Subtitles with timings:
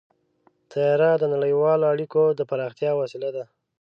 [0.71, 3.43] طیاره د نړیوالو اړیکو د پراختیا وسیله ده.